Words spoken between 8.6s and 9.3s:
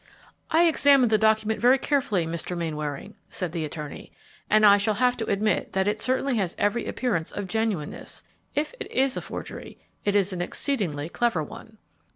it is a